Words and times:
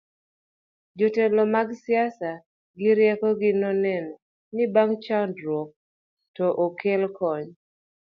jotelo 0.97 1.41
mag 1.53 1.67
siasa 1.83 2.31
gi 2.79 2.89
rieko 2.97 3.29
gi 3.39 3.51
noneno 3.61 4.13
ni 4.55 4.63
bang' 4.73 4.95
chandgruok 5.05 5.69
to 6.35 6.45
okel 6.65 7.01
kony 7.17 7.47